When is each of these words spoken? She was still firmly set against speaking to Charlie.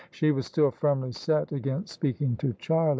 She 0.09 0.31
was 0.31 0.47
still 0.47 0.71
firmly 0.71 1.11
set 1.11 1.51
against 1.51 1.93
speaking 1.93 2.35
to 2.37 2.53
Charlie. 2.53 2.89